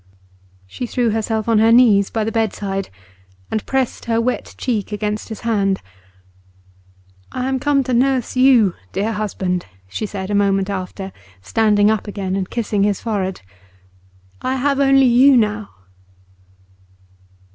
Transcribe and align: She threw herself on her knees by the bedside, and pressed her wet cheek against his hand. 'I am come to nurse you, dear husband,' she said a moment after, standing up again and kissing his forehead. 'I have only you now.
She 0.65 0.87
threw 0.87 1.11
herself 1.11 1.47
on 1.47 1.59
her 1.59 1.71
knees 1.71 2.09
by 2.09 2.23
the 2.23 2.31
bedside, 2.31 2.89
and 3.51 3.63
pressed 3.67 4.05
her 4.05 4.19
wet 4.19 4.55
cheek 4.57 4.91
against 4.91 5.29
his 5.29 5.41
hand. 5.41 5.79
'I 7.33 7.47
am 7.47 7.59
come 7.59 7.83
to 7.83 7.93
nurse 7.93 8.35
you, 8.35 8.73
dear 8.93 9.11
husband,' 9.13 9.67
she 9.87 10.07
said 10.07 10.31
a 10.31 10.33
moment 10.33 10.71
after, 10.71 11.11
standing 11.43 11.91
up 11.91 12.07
again 12.07 12.35
and 12.35 12.49
kissing 12.49 12.81
his 12.81 12.99
forehead. 12.99 13.41
'I 14.41 14.55
have 14.55 14.79
only 14.79 15.05
you 15.05 15.37
now. 15.37 15.69